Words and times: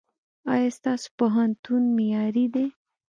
ایا 0.53 0.69
ستاسو 0.77 1.07
پوهنتون 1.17 1.83
معیاري 1.95 2.45
دی؟ 2.53 2.65